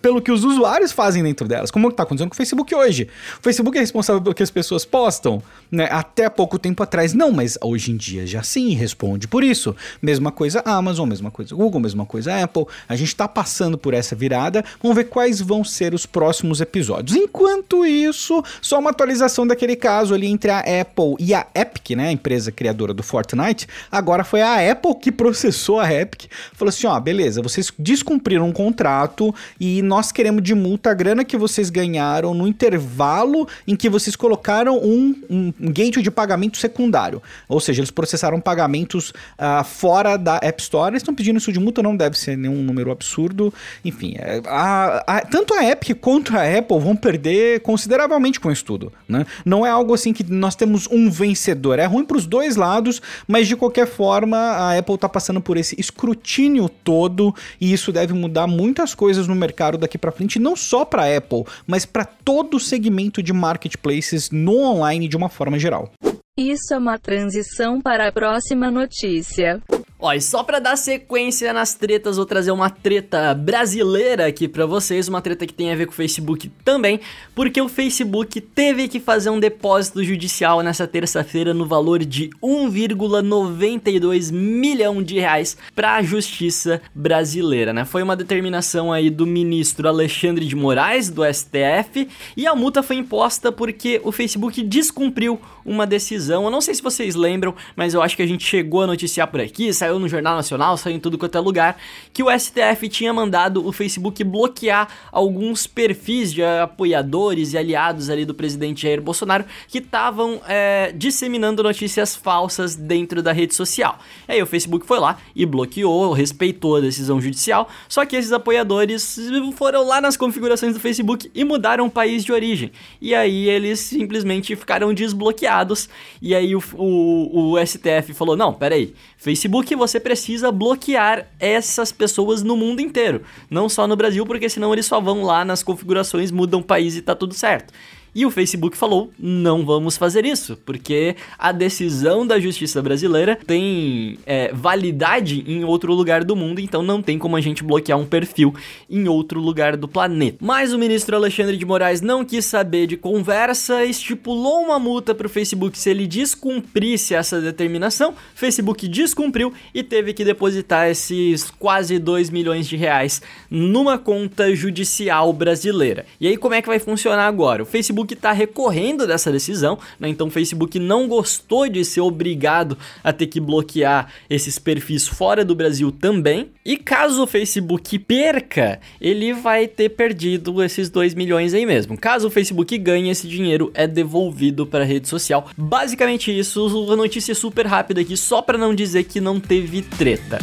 pelo 0.00 0.22
que 0.22 0.32
os 0.32 0.44
usuários 0.44 0.92
fazem 0.92 1.22
dentro 1.22 1.46
delas, 1.46 1.70
como 1.70 1.88
está 1.88 2.02
acontecendo 2.02 2.28
com 2.28 2.34
o 2.34 2.36
Facebook 2.36 2.74
hoje. 2.74 3.08
O 3.38 3.42
Facebook 3.42 3.76
é 3.76 3.80
responsável 3.80 4.22
pelo 4.22 4.34
que 4.34 4.42
as 4.42 4.50
pessoas 4.50 4.84
postam, 4.84 5.42
né? 5.70 5.88
Até 5.90 6.28
pouco 6.28 6.58
tempo 6.58 6.82
atrás 6.82 7.12
não, 7.12 7.32
mas 7.32 7.58
hoje 7.62 7.92
em 7.92 7.96
dia 7.96 8.26
já 8.26 8.42
sim 8.42 8.74
responde 8.74 9.28
por 9.28 9.42
isso. 9.42 9.74
Mesma 10.00 10.30
coisa 10.32 10.62
Amazon, 10.64 11.08
mesma 11.08 11.30
coisa 11.30 11.54
Google, 11.54 11.80
mesma 11.80 12.06
coisa 12.06 12.42
Apple. 12.42 12.66
A 12.88 12.96
gente 12.96 13.08
está 13.08 13.26
passando 13.28 13.76
por 13.76 13.94
essa 13.94 14.14
virada. 14.14 14.64
Vamos 14.82 14.96
ver 14.96 15.04
quais 15.04 15.40
vão 15.40 15.64
ser 15.64 15.94
os 15.94 16.06
próximos 16.06 16.60
episódios. 16.60 17.16
Enquanto 17.16 17.84
isso, 17.84 18.42
só 18.60 18.78
uma 18.78 18.90
atualização 18.90 19.46
daquele 19.46 19.76
caso 19.76 20.14
ali 20.14 20.26
entre 20.26 20.45
a 20.50 20.60
Apple 20.60 21.14
e 21.18 21.34
a 21.34 21.46
Epic, 21.54 21.90
né, 21.90 22.08
a 22.08 22.12
empresa 22.12 22.50
criadora 22.52 22.92
do 22.92 23.02
Fortnite. 23.02 23.66
Agora 23.90 24.24
foi 24.24 24.42
a 24.42 24.70
Apple 24.70 24.94
que 24.94 25.12
processou 25.12 25.80
a 25.80 25.92
Epic. 25.92 26.30
Falou 26.52 26.68
assim: 26.70 26.86
ó, 26.86 26.98
beleza, 26.98 27.42
vocês 27.42 27.72
descumpriram 27.78 28.48
um 28.48 28.52
contrato 28.52 29.34
e 29.60 29.82
nós 29.82 30.12
queremos 30.12 30.42
de 30.42 30.54
multa 30.54 30.90
a 30.90 30.94
grana 30.94 31.24
que 31.24 31.36
vocês 31.36 31.70
ganharam 31.70 32.34
no 32.34 32.46
intervalo 32.46 33.48
em 33.66 33.76
que 33.76 33.88
vocês 33.88 34.16
colocaram 34.16 34.78
um, 34.78 35.14
um, 35.28 35.52
um 35.60 35.72
gateway 35.72 36.02
de 36.02 36.10
pagamento 36.10 36.58
secundário. 36.58 37.22
Ou 37.48 37.60
seja, 37.60 37.80
eles 37.80 37.90
processaram 37.90 38.40
pagamentos 38.40 39.10
uh, 39.10 39.64
fora 39.64 40.16
da 40.16 40.38
App 40.42 40.60
Store. 40.62 40.92
Eles 40.92 41.02
estão 41.02 41.14
pedindo 41.14 41.38
isso 41.38 41.52
de 41.52 41.60
multa, 41.60 41.82
não 41.82 41.96
deve 41.96 42.18
ser 42.18 42.36
nenhum 42.36 42.62
número 42.62 42.90
absurdo. 42.90 43.52
Enfim, 43.84 44.16
é, 44.18 44.40
a, 44.46 45.04
a, 45.06 45.20
tanto 45.22 45.54
a 45.54 45.64
Epic 45.64 45.98
quanto 46.00 46.36
a 46.36 46.58
Apple 46.58 46.78
vão 46.78 46.96
perder 46.96 47.60
consideravelmente 47.60 48.40
com 48.40 48.50
isso 48.50 48.64
tudo, 48.64 48.92
né? 49.08 49.26
Não 49.44 49.64
é 49.64 49.70
algo 49.70 49.94
assim 49.94 50.12
que 50.12 50.24
nós 50.36 50.54
temos 50.54 50.88
um 50.90 51.10
vencedor. 51.10 51.78
É 51.78 51.86
ruim 51.86 52.04
para 52.04 52.16
os 52.16 52.26
dois 52.26 52.56
lados, 52.56 53.00
mas 53.26 53.48
de 53.48 53.56
qualquer 53.56 53.86
forma 53.86 54.36
a 54.36 54.78
Apple 54.78 54.94
está 54.94 55.08
passando 55.08 55.40
por 55.40 55.56
esse 55.56 55.78
escrutínio 55.78 56.68
todo 56.68 57.34
e 57.60 57.72
isso 57.72 57.92
deve 57.92 58.12
mudar 58.12 58.46
muitas 58.46 58.94
coisas 58.94 59.26
no 59.26 59.34
mercado 59.34 59.78
daqui 59.78 59.98
para 59.98 60.12
frente, 60.12 60.38
não 60.38 60.54
só 60.54 60.84
para 60.84 61.02
a 61.02 61.16
Apple, 61.16 61.44
mas 61.66 61.84
para 61.84 62.04
todo 62.04 62.56
o 62.56 62.60
segmento 62.60 63.22
de 63.22 63.32
marketplaces 63.32 64.30
no 64.30 64.60
online 64.60 65.08
de 65.08 65.16
uma 65.16 65.28
forma 65.28 65.58
geral. 65.58 65.90
Isso 66.38 66.74
é 66.74 66.78
uma 66.78 66.98
transição 66.98 67.80
para 67.80 68.08
a 68.08 68.12
próxima 68.12 68.70
notícia. 68.70 69.62
Ó, 70.06 70.12
e 70.12 70.20
só 70.20 70.44
pra 70.44 70.60
dar 70.60 70.76
sequência 70.76 71.52
nas 71.52 71.74
tretas, 71.74 72.16
vou 72.16 72.24
trazer 72.24 72.52
uma 72.52 72.70
treta 72.70 73.34
brasileira 73.34 74.28
aqui 74.28 74.46
pra 74.46 74.64
vocês, 74.64 75.08
uma 75.08 75.20
treta 75.20 75.44
que 75.44 75.52
tem 75.52 75.72
a 75.72 75.74
ver 75.74 75.86
com 75.86 75.92
o 75.92 75.96
Facebook 75.96 76.48
também, 76.64 77.00
porque 77.34 77.60
o 77.60 77.68
Facebook 77.68 78.40
teve 78.40 78.86
que 78.86 79.00
fazer 79.00 79.30
um 79.30 79.40
depósito 79.40 80.04
judicial 80.04 80.62
nessa 80.62 80.86
terça-feira 80.86 81.52
no 81.52 81.66
valor 81.66 82.04
de 82.04 82.30
1,92 82.40 84.30
milhão 84.30 85.02
de 85.02 85.18
reais 85.18 85.56
pra 85.74 86.00
justiça 86.04 86.80
brasileira, 86.94 87.72
né? 87.72 87.84
Foi 87.84 88.00
uma 88.00 88.14
determinação 88.14 88.92
aí 88.92 89.10
do 89.10 89.26
ministro 89.26 89.88
Alexandre 89.88 90.46
de 90.46 90.54
Moraes, 90.54 91.10
do 91.10 91.24
STF, 91.24 92.06
e 92.36 92.46
a 92.46 92.54
multa 92.54 92.80
foi 92.80 92.94
imposta 92.94 93.50
porque 93.50 94.00
o 94.04 94.12
Facebook 94.12 94.62
descumpriu 94.62 95.40
uma 95.64 95.84
decisão. 95.84 96.44
Eu 96.44 96.50
não 96.52 96.60
sei 96.60 96.76
se 96.76 96.82
vocês 96.82 97.16
lembram, 97.16 97.56
mas 97.74 97.92
eu 97.92 98.00
acho 98.00 98.14
que 98.14 98.22
a 98.22 98.26
gente 98.28 98.46
chegou 98.46 98.82
a 98.82 98.86
noticiar 98.86 99.26
por 99.26 99.40
aqui, 99.40 99.72
saiu 99.72 99.95
no 99.98 100.08
Jornal 100.08 100.36
Nacional, 100.36 100.76
saiu 100.76 100.96
em 100.96 101.00
tudo 101.00 101.18
quanto 101.18 101.36
é 101.36 101.40
lugar, 101.40 101.76
que 102.12 102.22
o 102.22 102.26
STF 102.30 102.88
tinha 102.88 103.12
mandado 103.12 103.66
o 103.66 103.72
Facebook 103.72 104.22
bloquear 104.24 104.88
alguns 105.12 105.66
perfis 105.66 106.32
de 106.32 106.42
apoiadores 106.42 107.52
e 107.52 107.58
aliados 107.58 108.10
ali 108.10 108.24
do 108.24 108.34
presidente 108.34 108.82
Jair 108.82 109.00
Bolsonaro 109.00 109.44
que 109.68 109.78
estavam 109.78 110.40
é, 110.46 110.92
disseminando 110.94 111.62
notícias 111.62 112.16
falsas 112.16 112.74
dentro 112.74 113.22
da 113.22 113.32
rede 113.32 113.54
social. 113.54 113.98
Aí 114.26 114.42
o 114.42 114.46
Facebook 114.46 114.86
foi 114.86 114.98
lá 114.98 115.18
e 115.34 115.44
bloqueou, 115.46 116.12
respeitou 116.12 116.76
a 116.76 116.80
decisão 116.80 117.20
judicial, 117.20 117.68
só 117.88 118.04
que 118.04 118.16
esses 118.16 118.32
apoiadores 118.32 119.18
foram 119.54 119.86
lá 119.86 120.00
nas 120.00 120.16
configurações 120.16 120.74
do 120.74 120.80
Facebook 120.80 121.30
e 121.34 121.44
mudaram 121.44 121.86
o 121.86 121.90
país 121.90 122.24
de 122.24 122.32
origem. 122.32 122.72
E 123.00 123.14
aí 123.14 123.48
eles 123.48 123.80
simplesmente 123.80 124.54
ficaram 124.56 124.92
desbloqueados. 124.92 125.88
E 126.20 126.34
aí 126.34 126.54
o, 126.54 126.62
o, 126.74 127.52
o 127.52 127.66
STF 127.66 128.12
falou: 128.14 128.36
não, 128.36 128.52
peraí, 128.52 128.94
Facebook 129.16 129.74
você 129.76 130.00
precisa 130.00 130.50
bloquear 130.50 131.26
essas 131.38 131.92
pessoas 131.92 132.42
no 132.42 132.56
mundo 132.56 132.80
inteiro, 132.80 133.22
não 133.50 133.68
só 133.68 133.86
no 133.86 133.96
Brasil, 133.96 134.24
porque 134.26 134.48
senão 134.48 134.72
eles 134.72 134.86
só 134.86 135.00
vão 135.00 135.22
lá 135.22 135.44
nas 135.44 135.62
configurações, 135.62 136.30
mudam 136.30 136.60
o 136.60 136.64
país 136.64 136.96
e 136.96 137.02
tá 137.02 137.14
tudo 137.14 137.34
certo. 137.34 137.72
E 138.16 138.24
o 138.24 138.30
Facebook 138.30 138.78
falou: 138.78 139.10
não 139.18 139.62
vamos 139.62 139.98
fazer 139.98 140.24
isso, 140.24 140.56
porque 140.64 141.16
a 141.38 141.52
decisão 141.52 142.26
da 142.26 142.40
justiça 142.40 142.80
brasileira 142.80 143.38
tem 143.46 144.18
é, 144.24 144.50
validade 144.54 145.44
em 145.46 145.64
outro 145.64 145.92
lugar 145.92 146.24
do 146.24 146.34
mundo, 146.34 146.58
então 146.58 146.82
não 146.82 147.02
tem 147.02 147.18
como 147.18 147.36
a 147.36 147.42
gente 147.42 147.62
bloquear 147.62 147.98
um 147.98 148.06
perfil 148.06 148.54
em 148.88 149.06
outro 149.06 149.38
lugar 149.38 149.76
do 149.76 149.86
planeta. 149.86 150.38
Mas 150.40 150.72
o 150.72 150.78
ministro 150.78 151.14
Alexandre 151.14 151.58
de 151.58 151.66
Moraes 151.66 152.00
não 152.00 152.24
quis 152.24 152.46
saber 152.46 152.86
de 152.86 152.96
conversa, 152.96 153.84
estipulou 153.84 154.62
uma 154.62 154.78
multa 154.78 155.14
para 155.14 155.26
o 155.26 155.30
Facebook 155.30 155.76
se 155.76 155.90
ele 155.90 156.06
descumprisse 156.06 157.14
essa 157.14 157.38
determinação. 157.38 158.14
Facebook 158.34 158.88
descumpriu 158.88 159.52
e 159.74 159.82
teve 159.82 160.14
que 160.14 160.24
depositar 160.24 160.88
esses 160.88 161.50
quase 161.50 161.98
2 161.98 162.30
milhões 162.30 162.66
de 162.66 162.76
reais 162.76 163.20
numa 163.50 163.98
conta 163.98 164.54
judicial 164.56 165.34
brasileira. 165.34 166.06
E 166.18 166.26
aí 166.26 166.38
como 166.38 166.54
é 166.54 166.62
que 166.62 166.68
vai 166.68 166.78
funcionar 166.78 167.26
agora? 167.26 167.62
O 167.62 167.66
Facebook 167.66 168.05
está 168.14 168.32
recorrendo 168.32 169.06
dessa 169.06 169.30
decisão, 169.30 169.78
né? 169.98 170.08
então 170.08 170.28
o 170.28 170.30
Facebook 170.30 170.78
não 170.78 171.08
gostou 171.08 171.68
de 171.68 171.84
ser 171.84 172.00
obrigado 172.00 172.76
a 173.02 173.12
ter 173.12 173.26
que 173.26 173.40
bloquear 173.40 174.12
esses 174.28 174.58
perfis 174.58 175.06
fora 175.06 175.44
do 175.44 175.54
Brasil 175.54 175.90
também. 175.92 176.50
E 176.64 176.76
caso 176.76 177.22
o 177.22 177.26
Facebook 177.26 177.98
perca, 177.98 178.80
ele 179.00 179.32
vai 179.32 179.68
ter 179.68 179.90
perdido 179.90 180.62
esses 180.62 180.90
2 180.90 181.14
milhões 181.14 181.54
aí 181.54 181.64
mesmo. 181.64 181.96
Caso 181.96 182.28
o 182.28 182.30
Facebook 182.30 182.76
ganhe, 182.78 183.10
esse 183.10 183.28
dinheiro 183.28 183.70
é 183.74 183.86
devolvido 183.86 184.66
para 184.66 184.82
a 184.84 184.86
rede 184.86 185.08
social. 185.08 185.48
Basicamente 185.56 186.36
isso, 186.36 186.66
uma 186.66 186.96
notícia 186.96 187.34
super 187.34 187.66
rápida 187.66 188.00
aqui, 188.00 188.16
só 188.16 188.42
para 188.42 188.58
não 188.58 188.74
dizer 188.74 189.04
que 189.04 189.20
não 189.20 189.38
teve 189.38 189.82
treta. 189.82 190.38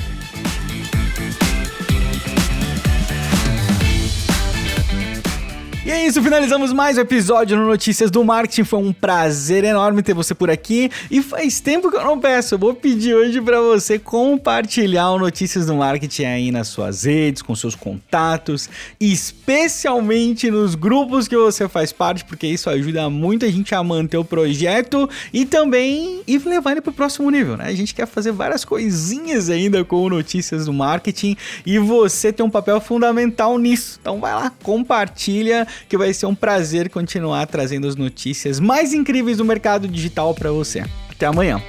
É 6.03 6.07
isso, 6.07 6.21
finalizamos 6.21 6.73
mais 6.73 6.97
um 6.97 7.01
episódio 7.01 7.55
no 7.55 7.65
Notícias 7.65 8.11
do 8.11 8.21
Marketing. 8.25 8.65
Foi 8.65 8.79
um 8.79 8.91
prazer 8.91 9.63
enorme 9.63 10.03
ter 10.03 10.13
você 10.13 10.35
por 10.35 10.49
aqui. 10.49 10.91
E 11.09 11.21
faz 11.21 11.61
tempo 11.61 11.89
que 11.89 11.95
eu 11.95 12.03
não 12.03 12.19
peço. 12.19 12.55
Eu 12.55 12.59
vou 12.59 12.73
pedir 12.73 13.15
hoje 13.15 13.41
para 13.41 13.61
você 13.61 13.97
compartilhar 13.97 15.11
o 15.11 15.17
Notícias 15.17 15.65
do 15.65 15.75
Marketing 15.75 16.25
aí 16.25 16.51
nas 16.51 16.67
suas 16.67 17.05
redes, 17.05 17.41
com 17.41 17.55
seus 17.55 17.73
contatos, 17.73 18.69
especialmente 18.99 20.51
nos 20.51 20.75
grupos 20.75 21.25
que 21.25 21.37
você 21.37 21.69
faz 21.69 21.93
parte, 21.93 22.25
porque 22.25 22.47
isso 22.47 22.69
ajuda 22.69 23.09
muito 23.09 23.45
a 23.45 23.49
gente 23.49 23.73
a 23.73 23.81
manter 23.81 24.17
o 24.17 24.25
projeto 24.25 25.09
e 25.31 25.45
também 25.45 26.21
e 26.27 26.37
levar 26.37 26.71
ele 26.73 26.81
para 26.81 26.91
o 26.91 26.93
próximo 26.93 27.29
nível, 27.31 27.55
né? 27.55 27.67
A 27.67 27.75
gente 27.75 27.95
quer 27.95 28.07
fazer 28.07 28.33
várias 28.33 28.65
coisinhas 28.65 29.49
ainda 29.49 29.85
com 29.85 30.09
Notícias 30.09 30.65
do 30.65 30.73
Marketing 30.73 31.37
e 31.65 31.79
você 31.79 32.33
tem 32.33 32.45
um 32.45 32.49
papel 32.49 32.81
fundamental 32.81 33.57
nisso. 33.57 33.99
Então 34.01 34.19
vai 34.19 34.33
lá, 34.33 34.51
compartilha 34.61 35.65
que 35.93 35.97
vai 35.97 36.11
ser 36.11 36.25
um 36.25 36.33
prazer 36.33 36.89
continuar 36.89 37.45
trazendo 37.45 37.85
as 37.87 37.95
notícias 37.95 38.59
mais 38.59 38.95
incríveis 38.95 39.37
do 39.37 39.45
mercado 39.45 39.87
digital 39.87 40.33
para 40.33 40.51
você. 40.51 40.83
Até 41.07 41.27
amanhã. 41.27 41.61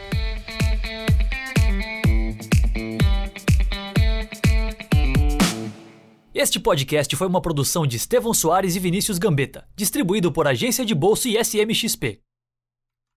Este 6.35 6.59
podcast 6.59 7.15
foi 7.15 7.27
uma 7.27 7.43
produção 7.43 7.87
de 7.87 7.99
Estevão 7.99 8.33
Soares 8.33 8.75
e 8.75 8.81
Vinícius 8.81 9.19
Gambetta, 9.19 9.67
distribuído 9.77 10.33
por 10.33 10.47
Agência 10.47 10.87
de 10.87 10.95
Bolsa 10.95 11.29
e 11.29 11.37
SMXP. 11.37 12.23